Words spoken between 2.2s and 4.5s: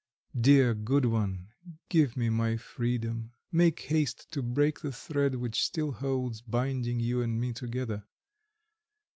my freedom, make haste to